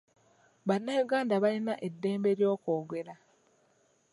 [0.67, 3.15] Bannayuganda balina eddembe ly'okwogera.